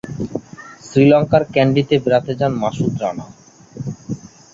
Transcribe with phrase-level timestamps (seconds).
[0.87, 3.25] শ্রীলংকার ক্যান্ডিতে বেড়াতে যান মাসুদ রানা।